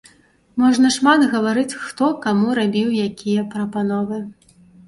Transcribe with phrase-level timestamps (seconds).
[0.61, 4.23] Можна шмат гаварыць хто каму рабіў якія прапановы.